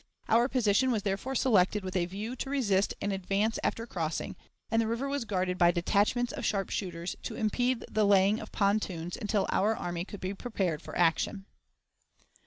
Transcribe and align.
Our 0.27 0.47
position 0.49 0.89
was 0.89 1.03
therefore 1.03 1.35
selected 1.35 1.83
with 1.83 1.95
a 1.95 2.07
view 2.07 2.35
to 2.37 2.49
resist 2.49 2.95
an 3.01 3.11
advance 3.11 3.59
after 3.63 3.85
crossing, 3.85 4.35
and 4.71 4.81
the 4.81 4.87
river 4.87 5.07
was 5.07 5.25
guarded 5.25 5.59
by 5.59 5.69
detachments 5.69 6.33
of 6.33 6.43
sharpshooters 6.43 7.15
to 7.21 7.35
impede 7.35 7.85
the 7.87 8.07
laying 8.07 8.39
of 8.39 8.51
pontoons 8.51 9.15
until 9.15 9.45
our 9.51 9.75
army 9.75 10.03
could 10.03 10.19
be 10.19 10.33
prepared 10.33 10.81
for 10.81 10.97
action. 10.97 11.45